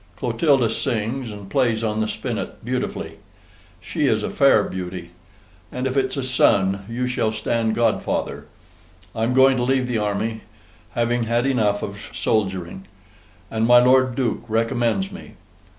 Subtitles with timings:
[0.15, 3.19] Clotilda sings, and plays on the Spinet BEAUTIFULLY.
[3.79, 5.11] She is a fair beauty.
[5.71, 8.47] And if it's a son, you shall stand GODFATHER.
[9.15, 10.41] I'm going to leave the army,
[10.95, 12.87] having had ENUF OF SOLDERING;
[13.51, 15.33] and my Lord Duke RECOMMENDS me.